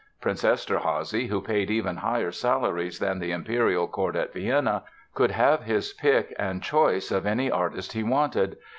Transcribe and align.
Prince 0.19 0.41
Eszterházy, 0.43 1.27
who 1.27 1.39
paid 1.41 1.69
even 1.69 1.97
higher 1.97 2.31
salaries 2.31 2.97
than 2.97 3.19
the 3.19 3.31
imperial 3.31 3.87
court 3.87 4.15
at 4.15 4.33
Vienna, 4.33 4.83
could 5.13 5.29
have 5.29 5.61
his 5.65 5.93
pick 5.93 6.33
and 6.39 6.63
choice 6.63 7.11
of 7.11 7.27
any 7.27 7.51
artist 7.51 7.93
he 7.93 8.01
wanted. 8.01 8.57